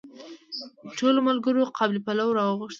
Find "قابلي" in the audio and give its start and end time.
1.77-2.01